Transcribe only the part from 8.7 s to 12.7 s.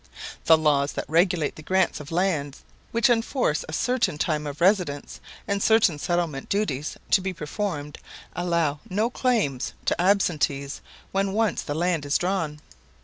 no claims to absentees when once the land is drawn.